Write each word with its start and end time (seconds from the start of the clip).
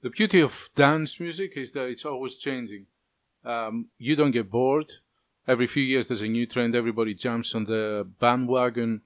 The 0.00 0.10
beauty 0.10 0.40
of 0.40 0.70
dance 0.76 1.18
music 1.18 1.54
is 1.56 1.72
that 1.72 1.86
it's 1.86 2.04
always 2.04 2.36
changing. 2.36 2.86
Um, 3.44 3.88
you 3.98 4.14
don't 4.14 4.30
get 4.30 4.50
bored. 4.50 4.90
Every 5.46 5.66
few 5.66 5.82
years 5.82 6.06
there's 6.06 6.22
a 6.22 6.28
new 6.28 6.46
trend. 6.46 6.76
Everybody 6.76 7.14
jumps 7.14 7.52
on 7.54 7.64
the 7.64 8.08
bandwagon. 8.20 9.02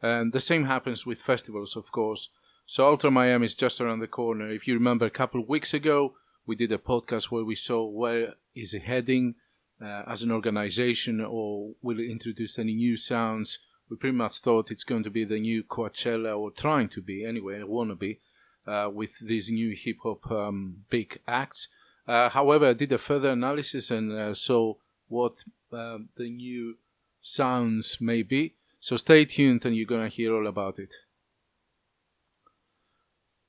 And 0.00 0.32
the 0.32 0.40
same 0.40 0.64
happens 0.64 1.04
with 1.04 1.18
festivals, 1.18 1.76
of 1.76 1.92
course. 1.92 2.30
So 2.64 2.86
Ultra 2.86 3.10
Miami 3.10 3.44
is 3.44 3.54
just 3.54 3.80
around 3.80 3.98
the 3.98 4.06
corner. 4.06 4.50
If 4.50 4.66
you 4.66 4.72
remember 4.72 5.04
a 5.04 5.10
couple 5.10 5.40
of 5.40 5.48
weeks 5.48 5.74
ago, 5.74 6.14
we 6.46 6.56
did 6.56 6.72
a 6.72 6.78
podcast 6.78 7.24
where 7.24 7.44
we 7.44 7.54
saw 7.54 7.84
where 7.84 8.34
is 8.54 8.72
it 8.72 8.84
heading 8.84 9.34
uh, 9.82 10.04
as 10.08 10.22
an 10.22 10.32
organization 10.32 11.20
or 11.20 11.74
will 11.82 12.00
it 12.00 12.10
introduce 12.10 12.58
any 12.58 12.74
new 12.74 12.96
sounds. 12.96 13.58
We 13.90 13.96
pretty 13.98 14.16
much 14.16 14.38
thought 14.38 14.70
it's 14.70 14.84
going 14.84 15.02
to 15.02 15.10
be 15.10 15.24
the 15.24 15.40
new 15.40 15.62
Coachella 15.62 16.38
or 16.38 16.50
trying 16.50 16.88
to 16.90 17.02
be 17.02 17.22
anyway, 17.22 17.62
wanna 17.64 17.96
be, 17.96 18.20
uh, 18.66 18.88
with 18.92 19.18
these 19.26 19.50
new 19.50 19.74
hip 19.76 19.98
hop 20.02 20.30
um, 20.30 20.84
big 20.90 21.18
acts. 21.26 21.68
Uh, 22.06 22.28
however, 22.28 22.70
I 22.70 22.72
did 22.72 22.92
a 22.92 22.98
further 22.98 23.30
analysis 23.30 23.90
and 23.90 24.12
uh, 24.12 24.34
saw 24.34 24.74
what 25.08 25.44
um, 25.72 26.08
the 26.16 26.30
new 26.30 26.76
sounds 27.20 27.98
may 28.00 28.22
be. 28.22 28.54
So 28.80 28.96
stay 28.96 29.24
tuned 29.24 29.64
and 29.64 29.76
you're 29.76 29.86
gonna 29.86 30.08
hear 30.08 30.34
all 30.34 30.46
about 30.46 30.78
it. 30.78 30.92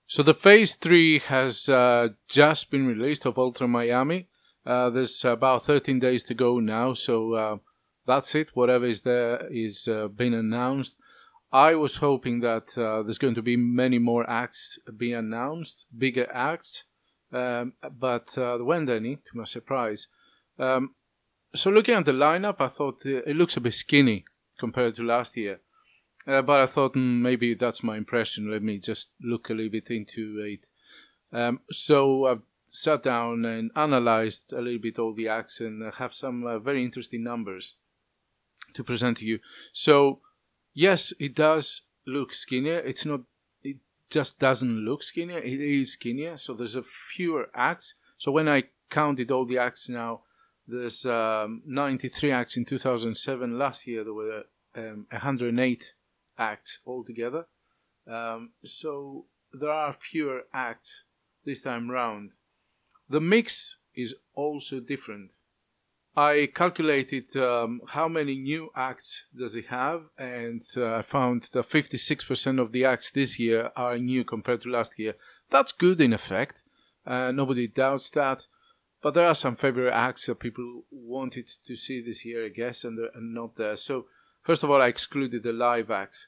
So 0.05 0.21
the 0.21 0.33
phase 0.33 0.75
three 0.75 1.19
has 1.19 1.67
uh, 1.67 2.09
just 2.27 2.69
been 2.69 2.85
released 2.85 3.25
of 3.25 3.39
Ultra 3.39 3.67
Miami. 3.67 4.27
Uh, 4.65 4.89
there's 4.91 5.25
about 5.25 5.63
13 5.63 5.99
days 5.99 6.23
to 6.23 6.33
go 6.33 6.59
now, 6.59 6.93
so 6.93 7.33
uh, 7.33 7.57
that's 8.05 8.35
it. 8.35 8.49
Whatever 8.53 8.85
is 8.85 9.01
there 9.01 9.47
is 9.51 9.89
been 10.15 10.33
announced. 10.33 10.99
I 11.53 11.75
was 11.75 11.97
hoping 11.97 12.39
that 12.39 12.75
uh, 12.75 13.03
there's 13.03 13.19
going 13.19 13.35
to 13.35 13.43
be 13.43 13.55
many 13.55 13.99
more 13.99 14.27
acts 14.27 14.79
being 14.97 15.13
announced, 15.13 15.85
bigger 15.95 16.27
acts, 16.33 16.85
um, 17.31 17.73
but 17.99 18.35
uh, 18.39 18.57
there 18.57 18.65
weren't 18.65 18.89
any, 18.89 19.17
to 19.17 19.37
my 19.37 19.43
surprise. 19.43 20.07
Um, 20.57 20.95
so 21.53 21.69
looking 21.69 21.93
at 21.93 22.05
the 22.05 22.11
lineup, 22.11 22.55
I 22.59 22.67
thought 22.67 23.05
it 23.05 23.35
looks 23.35 23.55
a 23.55 23.61
bit 23.61 23.75
skinny 23.75 24.25
compared 24.57 24.95
to 24.95 25.03
last 25.03 25.37
year. 25.37 25.61
Uh, 26.25 26.41
but 26.41 26.59
I 26.59 26.65
thought 26.65 26.95
mm, 26.95 27.21
maybe 27.21 27.53
that's 27.53 27.83
my 27.83 27.97
impression. 27.97 28.49
Let 28.49 28.63
me 28.63 28.79
just 28.79 29.13
look 29.21 29.51
a 29.51 29.53
little 29.53 29.71
bit 29.71 29.91
into 29.91 30.39
it. 30.39 30.65
Um, 31.37 31.59
so 31.69 32.25
I've 32.25 32.41
sat 32.69 33.03
down 33.03 33.45
and 33.45 33.69
analyzed 33.75 34.53
a 34.53 34.61
little 34.61 34.81
bit 34.81 34.97
all 34.97 35.13
the 35.13 35.27
acts 35.27 35.59
and 35.59 35.93
have 35.99 36.13
some 36.15 36.47
uh, 36.47 36.57
very 36.57 36.83
interesting 36.83 37.23
numbers 37.23 37.75
to 38.73 38.83
present 38.83 39.17
to 39.17 39.25
you. 39.25 39.37
So 39.71 40.21
yes, 40.73 41.13
it 41.19 41.35
does 41.35 41.81
look 42.05 42.33
skinnier. 42.33 42.79
It's 42.79 43.05
not. 43.05 43.21
It 43.63 43.77
just 44.09 44.39
doesn't 44.39 44.85
look 44.85 45.03
skinnier. 45.03 45.39
It 45.39 45.59
is 45.61 45.93
skinnier. 45.93 46.37
So 46.37 46.53
there's 46.53 46.75
a 46.75 46.83
fewer 46.83 47.49
acts. 47.53 47.95
So 48.17 48.31
when 48.31 48.47
I 48.47 48.63
counted 48.89 49.31
all 49.31 49.45
the 49.45 49.57
acts 49.57 49.89
now, 49.89 50.21
there's 50.67 51.05
um, 51.05 51.61
93 51.65 52.31
acts 52.31 52.57
in 52.57 52.65
2007. 52.65 53.57
Last 53.57 53.87
year 53.87 54.03
there 54.03 54.13
were 54.13 54.43
um, 54.75 55.07
108 55.11 55.93
acts 56.37 56.79
altogether. 56.85 57.45
Um, 58.07 58.51
so 58.63 59.25
there 59.51 59.71
are 59.71 59.93
fewer 59.93 60.43
acts 60.53 61.05
this 61.45 61.61
time 61.61 61.89
round. 61.89 62.31
The 63.09 63.21
mix 63.21 63.77
is 63.95 64.15
also 64.33 64.79
different. 64.79 65.31
I 66.15 66.49
calculated 66.53 67.35
um, 67.37 67.81
how 67.87 68.07
many 68.07 68.37
new 68.37 68.69
acts 68.75 69.25
does 69.35 69.55
it 69.55 69.67
have, 69.67 70.03
and 70.17 70.61
uh, 70.77 70.97
I 70.97 71.01
found 71.01 71.49
that 71.53 71.67
56% 71.67 72.59
of 72.59 72.71
the 72.71 72.85
acts 72.85 73.11
this 73.11 73.39
year 73.39 73.71
are 73.75 73.97
new 73.97 74.23
compared 74.23 74.61
to 74.61 74.69
last 74.69 74.99
year. 74.99 75.15
That's 75.49 75.71
good 75.71 75.99
in 75.99 76.13
effect. 76.13 76.61
Uh, 77.05 77.31
nobody 77.31 77.67
doubts 77.67 78.09
that. 78.11 78.43
But 79.01 79.15
there 79.15 79.27
are 79.27 79.33
some 79.33 79.55
favorite 79.55 79.91
acts 79.91 80.27
that 80.27 80.39
people 80.39 80.83
wanted 80.91 81.49
to 81.65 81.75
see 81.75 82.01
this 82.01 82.23
year, 82.23 82.45
I 82.45 82.49
guess, 82.49 82.83
and 82.83 82.97
they're 82.97 83.09
not 83.15 83.55
there. 83.57 83.75
So 83.75 84.05
First 84.43 84.61
of 84.61 84.69
all, 84.69 84.81
I 84.81 84.87
excluded 84.87 85.41
the 85.43 85.53
live 85.53 85.89
acts. 85.89 86.27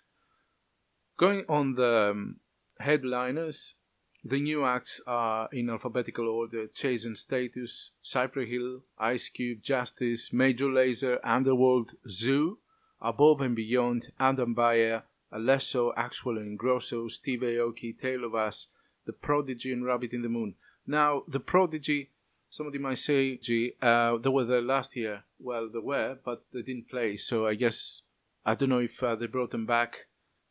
Going 1.18 1.44
on 1.50 1.76
the 1.76 2.12
um, 2.12 2.38
headliners, 2.80 3.76
the 4.26 4.42
new 4.42 4.66
acts 4.66 5.00
are 5.06 5.48
in 5.54 5.70
alphabetical 5.70 6.28
order 6.28 6.66
Chase 6.66 7.08
Status, 7.14 7.92
Cypress 8.02 8.50
Hill, 8.50 8.82
Ice 8.98 9.30
Cube, 9.30 9.62
Justice, 9.62 10.34
Major 10.34 10.66
Lazer, 10.66 11.20
Underworld, 11.24 11.92
Zhu, 12.10 12.58
Above 13.00 13.42
and 13.42 13.56
Beyond, 13.56 14.10
Adam 14.20 14.56
Beyer, 14.56 15.04
Alesso, 15.32 15.94
Axwell 15.96 16.38
and 16.38 16.58
Ingrosso, 16.58 17.10
Steve 17.12 17.42
Aoki, 17.42 17.96
Tale 17.96 18.24
of 18.24 18.34
Us, 18.34 18.68
The 19.06 19.14
Prodigy, 19.14 19.72
and 19.72 19.86
Rabbit 19.86 20.12
in 20.12 20.24
the 20.24 20.30
Moon. 20.30 20.56
Now, 20.88 21.22
The 21.28 21.40
Prodigy, 21.40 22.10
somebody 22.50 22.80
might 22.80 22.98
say, 22.98 23.38
gee, 23.38 23.74
uh, 23.80 24.18
they 24.18 24.30
were 24.30 24.46
there 24.46 24.62
last 24.62 24.96
year. 24.96 25.24
Well, 25.40 25.70
they 25.72 25.80
were, 25.80 26.18
but 26.26 26.44
they 26.52 26.64
didn't 26.64 26.90
play, 26.90 27.18
so 27.18 27.46
I 27.46 27.54
guess 27.54 28.02
I 28.44 28.56
don't 28.56 28.70
know 28.70 28.80
if 28.80 29.04
uh, 29.04 29.14
they 29.16 29.28
brought 29.28 29.52
them 29.52 29.68
back 29.68 30.08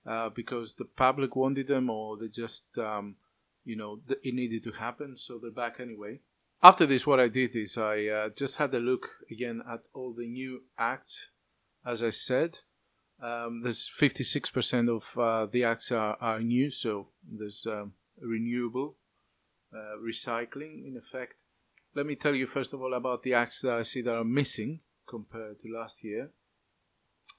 uh, 0.07 0.29
because 0.29 0.77
the 0.77 0.85
public 0.85 1.35
wanted 1.35 1.67
them 1.67 1.91
or 1.91 2.17
they 2.17 2.29
just, 2.29 2.67
um, 2.79 3.17
you 3.65 3.77
know, 3.77 3.97
th- 3.97 4.21
it 4.23 4.35
needed 4.35 4.63
to 4.65 4.73
happen, 4.73 5.17
so 5.17 5.39
they're 5.39 5.51
back 5.51 5.81
anyway. 5.81 6.21
After 6.63 6.87
this, 6.87 7.07
what 7.07 7.21
I 7.21 7.29
did 7.29 7.55
is 7.57 7.77
I 7.77 8.07
uh, 8.07 8.29
just 8.31 8.57
had 8.57 8.75
a 8.75 8.79
look 8.79 9.11
again 9.31 9.63
at 9.71 9.81
all 9.93 10.15
the 10.15 10.27
new 10.27 10.63
acts. 10.79 11.31
As 11.85 12.03
I 12.03 12.11
said, 12.11 12.59
um, 13.23 13.61
there's 13.61 13.91
56% 13.91 14.89
of 14.89 15.19
uh, 15.19 15.47
the 15.51 15.65
acts 15.65 15.93
are, 15.93 16.17
are 16.21 16.41
new, 16.41 16.71
so 16.71 17.09
there's 17.31 17.67
um, 17.67 17.93
renewable 18.21 18.97
uh, 19.75 19.99
recycling 20.03 20.87
in 20.87 20.97
effect. 20.97 21.35
Let 21.95 22.07
me 22.07 22.17
tell 22.17 22.35
you 22.35 22.47
first 22.47 22.73
of 22.73 22.81
all 22.81 22.95
about 22.95 23.23
the 23.23 23.35
acts 23.35 23.61
that 23.61 23.75
I 23.75 23.83
see 23.83 24.03
that 24.03 24.15
are 24.15 24.25
missing 24.25 24.81
compared 25.07 25.61
to 25.61 25.69
last 25.69 26.03
year. 26.03 26.31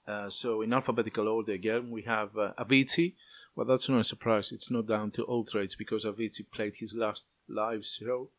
Uh, 0.08 0.30
so 0.30 0.62
in 0.62 0.72
alphabetical 0.72 1.28
order 1.28 1.54
again, 1.54 1.90
we 1.90 2.04
have 2.04 2.38
uh, 2.38 2.54
Avicii. 2.60 3.16
Well, 3.56 3.66
that's 3.66 3.88
not 3.88 4.02
a 4.02 4.04
surprise. 4.04 4.52
It's 4.52 4.70
not 4.70 4.88
down 4.88 5.12
to 5.12 5.28
Ultra. 5.28 5.62
It's 5.62 5.76
because 5.76 6.04
Avicii 6.04 6.52
played 6.52 6.76
his 6.78 6.94
last 6.94 7.36
live 7.48 7.86
show. 7.86 8.30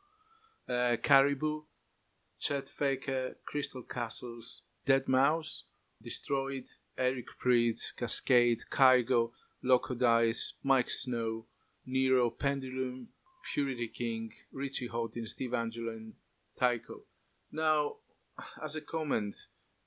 Uh, 0.69 0.97
Caribou, 1.03 1.62
Chet 2.38 2.69
Faker, 2.69 3.37
Crystal 3.47 3.82
Castles, 3.82 4.62
Deadmau5, 4.87 5.62
Destroyed, 6.03 6.65
Eric 6.99 7.26
Prydz, 7.43 7.94
Kaskade, 7.97 8.60
Kygo, 8.71 9.31
Loco 9.62 9.94
Dice, 9.94 10.55
Miike 10.65 10.91
Snow, 10.91 11.47
Nero, 11.87 12.28
Pendulum, 12.31 13.09
Purity 13.55 13.91
Ring, 13.99 14.31
Richie 14.53 14.88
Hawtin, 14.88 15.26
Steve 15.26 15.53
Angello, 15.53 15.93
and 15.97 16.12
Tycho. 16.59 17.03
Now, 17.50 17.94
as 18.62 18.76
a 18.76 18.81
comment, 18.81 19.34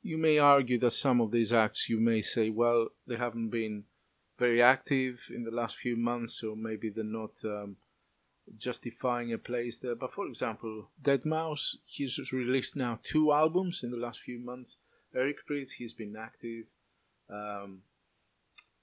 you 0.01 0.17
may 0.17 0.39
argue 0.39 0.79
that 0.79 0.91
some 0.91 1.21
of 1.21 1.31
these 1.31 1.53
acts 1.53 1.89
you 1.89 1.99
may 1.99 2.21
say, 2.21 2.49
well, 2.49 2.87
they 3.05 3.17
haven't 3.17 3.49
been 3.49 3.83
very 4.39 4.61
active 4.61 5.29
in 5.35 5.43
the 5.43 5.51
last 5.51 5.77
few 5.77 5.95
months, 5.97 6.39
so 6.39 6.55
maybe 6.55 6.89
they're 6.89 7.03
not 7.03 7.31
um, 7.43 7.75
justifying 8.57 9.33
a 9.33 9.37
place 9.37 9.77
there. 9.77 9.95
But 9.95 10.11
for 10.11 10.25
example, 10.25 10.89
Deadmau5, 11.01 11.75
he's 11.85 12.31
released 12.31 12.75
now 12.75 12.99
two 13.03 13.31
albums 13.31 13.83
in 13.83 13.91
the 13.91 13.97
last 13.97 14.21
few 14.21 14.39
months. 14.39 14.77
Eric 15.15 15.37
Prydz, 15.49 15.73
he's 15.73 15.93
been 15.93 16.15
active. 16.15 16.65
Um, 17.29 17.81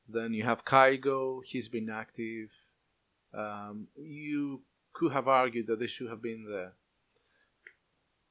then 0.08 0.32
you 0.32 0.44
have 0.44 0.64
Kygo, 0.64 1.40
he's 1.44 1.68
been 1.68 1.90
active. 1.90 2.50
Um, 3.34 3.88
you 3.96 4.62
could 4.92 5.12
have 5.12 5.28
argued 5.28 5.66
that 5.66 5.78
they 5.78 5.86
should 5.86 6.08
have 6.08 6.22
been 6.22 6.46
there. 6.48 6.72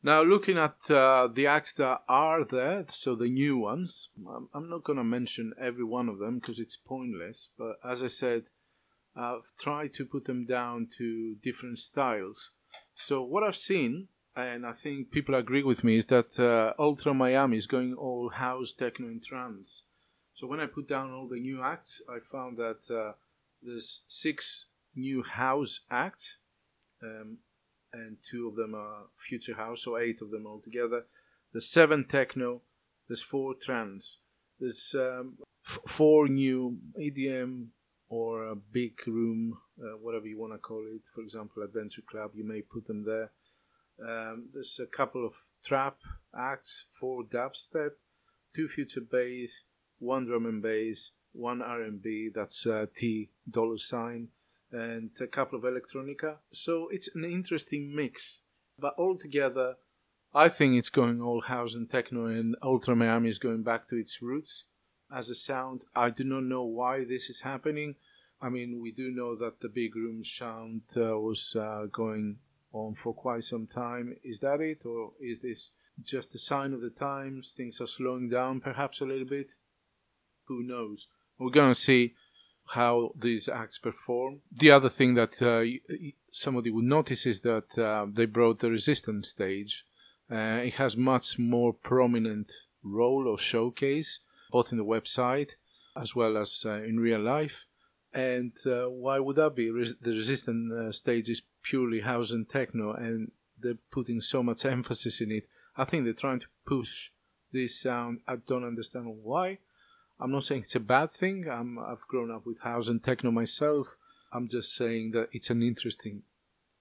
Now, 0.06 0.22
looking 0.22 0.60
at 0.60 0.92
uh, 0.92 1.30
the 1.34 1.48
acts 1.48 1.74
that 1.74 2.02
are 2.08 2.46
there, 2.46 2.86
so 2.92 3.16
the 3.16 3.28
new 3.28 3.58
ones, 3.58 4.10
I'm 4.54 4.70
not 4.70 4.84
going 4.84 5.00
to 5.00 5.04
mention 5.04 5.54
every 5.60 5.84
one 5.84 6.10
of 6.10 6.20
them 6.20 6.38
because 6.38 6.60
it's 6.60 6.78
pointless, 6.78 7.50
but 7.58 7.80
as 7.84 8.04
I 8.04 8.08
said, 8.08 8.44
I've 9.16 9.52
tried 9.60 9.96
to 9.96 10.06
put 10.06 10.26
them 10.26 10.46
down 10.46 10.90
to 11.00 11.38
different 11.44 11.80
styles. 11.80 12.52
So, 12.94 13.24
what 13.24 13.42
I've 13.42 13.56
seen, 13.56 14.10
and 14.36 14.63
I 14.63 14.74
think 14.74 15.10
people 15.10 15.34
agree 15.34 15.63
with 15.63 15.84
me, 15.84 15.96
is 15.96 16.06
that 16.06 16.40
uh, 16.40 16.80
Ultra 16.80 17.16
Miami 17.16 17.58
is 17.58 17.66
going 17.66 17.96
all 17.96 18.30
house, 18.30 18.74
techno, 18.74 19.08
and 19.08 19.24
trance. 19.24 19.86
So, 20.36 20.46
when 20.46 20.60
I 20.60 20.68
put 20.68 20.88
down 20.88 21.13
all 21.13 21.28
the 21.28 21.40
new 21.40 21.63
acts, 21.63 22.04
I 22.08 22.19
found 22.19 22.58
that 22.58 22.81
uh, 22.92 23.13
there's 23.63 24.04
six 24.08 24.68
new 24.96 25.24
house 25.24 25.80
acts. 25.90 26.38
Um, 27.01 27.40
and 27.95 28.18
two 28.30 28.47
of 28.47 28.56
them 28.56 28.75
are 28.75 29.03
future 29.15 29.56
house, 29.56 29.83
so 29.83 29.97
eight 29.97 30.21
of 30.21 30.31
them 30.31 30.45
altogether. 30.45 31.06
There's 31.51 31.69
seven 31.69 32.06
techno, 32.06 32.62
there's 33.07 33.24
four 33.24 33.53
trance, 33.53 34.19
there's 34.59 34.95
um, 34.97 35.38
f- 35.65 35.80
four 35.88 36.27
new 36.27 36.77
EDM 37.00 37.68
or 38.09 38.44
a 38.44 38.56
big 38.56 38.95
room, 39.07 39.57
uh, 39.80 39.97
whatever 40.01 40.27
you 40.27 40.39
want 40.39 40.53
to 40.53 40.59
call 40.59 40.83
it. 40.88 41.01
For 41.13 41.21
example, 41.21 41.63
Adventure 41.63 42.03
Club, 42.09 42.31
you 42.36 42.45
may 42.45 42.62
put 42.62 42.86
them 42.86 43.06
there. 43.06 43.31
Um, 44.06 44.50
there's 44.53 44.80
a 44.81 44.86
couple 44.86 45.25
of 45.25 45.33
trap 45.63 45.98
acts, 46.38 46.86
four 46.89 47.24
dubstep, 47.24 47.91
two 48.56 48.68
future 48.68 49.01
bass, 49.01 49.65
one 50.00 50.25
drum 50.25 50.45
and 50.45 50.62
bass, 50.62 51.12
one 51.31 51.62
R&B. 51.62 52.30
That's 52.33 52.68
uh, 52.68 52.86
T 52.95 53.30
dollar 53.50 53.77
sign 53.77 54.30
and 54.75 55.12
a 55.22 55.27
couple 55.27 55.57
of 55.57 55.63
electronica. 55.63 56.38
So 56.51 56.89
it's 56.92 57.10
an 57.16 57.24
interesting 57.24 57.95
mix. 57.95 58.42
But 58.77 58.94
altogether, 58.98 59.75
I 60.33 60.50
think 60.50 60.75
it's 60.75 60.89
going 60.89 61.22
all 61.22 61.42
house 61.42 61.75
and 61.75 61.89
techno, 61.89 62.25
and 62.25 62.56
Ultra 62.62 62.95
Miami 62.95 63.30
is 63.30 63.39
going 63.39 63.63
back 63.63 63.88
to 63.89 63.95
its 63.95 64.22
roots 64.22 64.66
as 65.16 65.30
a 65.30 65.36
sound. 65.36 65.83
I 65.95 66.10
do 66.10 66.25
not 66.25 66.44
know 66.44 66.63
why 66.63 67.06
this 67.06 67.30
is 67.30 67.42
happening. 67.42 67.95
I 68.42 68.50
mean, 68.50 68.81
we 68.81 68.92
do 68.92 69.12
know 69.12 69.36
that 69.38 69.62
the 69.62 69.69
big 69.69 69.95
room 69.95 70.25
sound 70.25 70.81
uh, 70.98 71.18
was 71.18 71.56
uh, 71.57 71.86
going 71.92 72.39
on 72.74 72.95
for 72.95 73.13
quite 73.13 73.45
some 73.45 73.66
time. 73.66 74.18
Is 74.24 74.39
that 74.39 74.60
it, 74.60 74.86
or 74.86 75.13
is 75.22 75.39
this 75.42 75.72
just 76.04 76.36
a 76.36 76.38
sign 76.38 76.74
of 76.74 76.81
the 76.81 76.89
times? 76.89 77.54
Things 77.54 77.80
are 77.80 77.88
slowing 77.88 78.27
down 78.27 78.60
perhaps 78.60 79.00
a 79.00 79.06
little 79.06 79.25
bit? 79.25 79.51
Who 80.48 80.63
knows? 80.63 81.07
We're 81.39 81.50
going 81.50 81.72
to 81.72 81.75
see 81.75 82.13
how 82.69 83.12
these 83.15 83.47
acts 83.47 83.77
perform. 83.77 84.41
The 84.51 84.71
other 84.71 84.89
thing 84.89 85.15
that 85.15 85.41
uh, 85.41 85.63
somebody 86.31 86.71
would 86.71 86.85
notice 86.85 87.25
is 87.25 87.41
that 87.41 87.77
uh, 87.77 88.07
they 88.12 88.25
brought 88.25 88.59
the 88.59 88.71
resistance 88.71 89.29
stage. 89.29 89.85
Uh, 90.31 90.62
it 90.63 90.75
has 90.75 90.97
much 90.97 91.38
more 91.38 91.73
prominent 91.73 92.51
role 92.83 93.27
or 93.27 93.38
showcase, 93.38 94.21
both 94.51 94.71
in 94.71 94.77
the 94.77 94.85
website 94.85 95.51
as 95.95 96.15
well 96.15 96.38
as 96.38 96.65
uh, 96.65 96.73
in 96.83 97.00
real 97.00 97.21
life. 97.21 97.65
And 98.13 98.53
uh, 98.65 98.89
why 98.89 99.19
would 99.19 99.35
that 99.38 99.56
be? 99.56 99.69
Res- 99.69 99.95
the 100.00 100.12
resistance 100.12 100.71
uh, 100.71 100.91
stage 100.91 101.29
is 101.29 101.41
purely 101.62 102.01
house 102.01 102.31
and 102.31 102.47
techno, 102.47 102.94
and 102.94 103.31
they're 103.59 103.77
putting 103.91 104.21
so 104.21 104.44
much 104.44 104.65
emphasis 104.77 105.21
in 105.21 105.31
it. 105.31 105.47
I 105.77 105.83
think 105.83 106.03
they're 106.03 106.13
trying 106.13 106.39
to 106.39 106.47
push 106.65 107.12
this 107.51 107.79
sound. 107.79 108.19
I 108.27 108.38
don't 108.38 108.63
understand 108.63 109.07
why 109.23 109.59
I'm 110.19 110.31
not 110.31 110.44
saying 110.44 110.62
it's 110.62 110.75
a 110.75 110.79
bad 110.79 111.09
thing. 111.09 111.47
I'm, 111.50 111.77
I've 111.77 112.07
grown 112.07 112.31
up 112.31 112.45
with 112.45 112.59
house 112.62 112.88
and 112.89 113.03
techno 113.03 113.31
myself. 113.31 113.97
I'm 114.31 114.47
just 114.47 114.73
saying 114.75 115.12
that 115.12 115.29
it's 115.31 115.50
an 115.50 115.62
interesting 115.62 116.23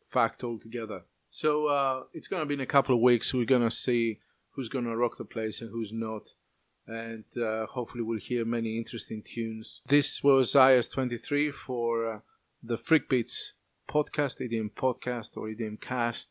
fact 0.03 0.45
altogether. 0.45 1.03
So 1.31 1.67
uh, 1.67 2.03
it's 2.13 2.29
going 2.29 2.43
to 2.43 2.47
be 2.47 2.55
in 2.55 2.61
a 2.61 2.67
couple 2.67 2.95
of 2.95 3.01
weeks. 3.01 3.35
We're 3.35 3.45
going 3.45 3.63
to 3.63 3.71
see 3.71 4.21
who's 4.51 4.69
going 4.69 4.85
to 4.85 4.97
rock 4.97 5.17
the 5.19 5.25
place 5.25 5.61
and 5.61 5.71
who's 5.71 5.93
not. 5.93 6.29
And 6.87 7.25
uh, 7.37 7.67
hopefully, 7.67 8.05
we'll 8.05 8.19
hear 8.19 8.45
many 8.45 8.77
interesting 8.77 9.23
tunes. 9.23 9.81
This 9.87 10.23
was 10.23 10.55
IS23 10.55 11.53
for 11.53 12.13
uh, 12.13 12.19
the 12.63 12.77
Freak 12.77 13.09
Beats 13.09 13.55
podcast, 13.89 14.41
EDM 14.41 14.73
podcast 14.73 15.37
or 15.37 15.49
EDM 15.49 15.81
cast. 15.81 16.31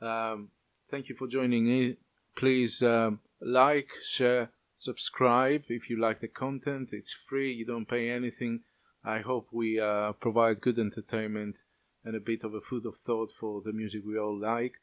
Um, 0.00 0.50
thank 0.90 1.08
you 1.08 1.14
for 1.14 1.26
joining 1.26 1.66
in. 1.66 1.96
Please 2.36 2.82
um, 2.82 3.20
like, 3.40 3.90
share, 4.04 4.50
subscribe 4.76 5.64
if 5.68 5.88
you 5.90 6.00
like 6.00 6.20
the 6.20 6.28
content. 6.28 6.90
It's 6.92 7.12
free, 7.12 7.52
you 7.52 7.66
don't 7.66 7.88
pay 7.88 8.10
anything. 8.10 8.60
I 9.04 9.20
hope 9.20 9.48
we 9.52 9.78
uh, 9.78 10.12
provide 10.12 10.60
good 10.60 10.78
entertainment 10.78 11.58
and 12.04 12.16
a 12.16 12.20
bit 12.20 12.44
of 12.44 12.54
a 12.54 12.60
food 12.60 12.86
of 12.86 12.94
thought 12.94 13.30
for 13.30 13.62
the 13.62 13.72
music 13.72 14.02
we 14.06 14.18
all 14.18 14.38
like. 14.38 14.74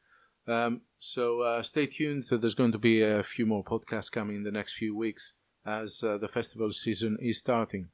Um, 0.47 0.81
so 0.99 1.41
uh, 1.41 1.63
stay 1.63 1.85
tuned. 1.85 2.25
So 2.25 2.37
there's 2.37 2.55
going 2.55 2.71
to 2.71 2.79
be 2.79 3.01
a 3.01 3.23
few 3.23 3.45
more 3.45 3.63
podcasts 3.63 4.11
coming 4.11 4.37
in 4.37 4.43
the 4.43 4.51
next 4.51 4.73
few 4.73 4.95
weeks 4.95 5.33
as 5.65 6.03
uh, 6.03 6.17
the 6.17 6.27
festival 6.27 6.71
season 6.71 7.17
is 7.21 7.39
starting. 7.39 7.89